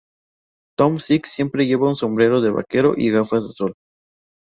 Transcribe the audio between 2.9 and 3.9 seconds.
y gafas de sol